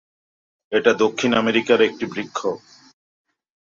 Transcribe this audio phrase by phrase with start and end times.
[0.71, 2.39] এটা দক্ষিণ আমেরিকার একটি বৃক্ষ।